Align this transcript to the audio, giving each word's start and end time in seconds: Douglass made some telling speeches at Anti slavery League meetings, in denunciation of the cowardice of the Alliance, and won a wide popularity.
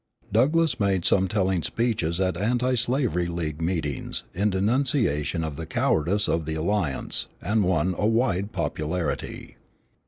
Douglass 0.31 0.79
made 0.79 1.05
some 1.05 1.27
telling 1.27 1.61
speeches 1.61 2.19
at 2.19 2.35
Anti 2.35 2.73
slavery 2.73 3.27
League 3.27 3.61
meetings, 3.61 4.23
in 4.33 4.49
denunciation 4.49 5.43
of 5.43 5.57
the 5.57 5.67
cowardice 5.67 6.27
of 6.27 6.47
the 6.47 6.55
Alliance, 6.55 7.27
and 7.39 7.63
won 7.63 7.93
a 7.95 8.07
wide 8.07 8.51
popularity. 8.51 9.57